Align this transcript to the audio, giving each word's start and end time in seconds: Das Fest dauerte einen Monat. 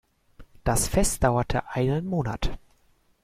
Das 0.63 0.87
Fest 0.87 1.23
dauerte 1.23 1.69
einen 1.75 2.07
Monat. 2.07 2.57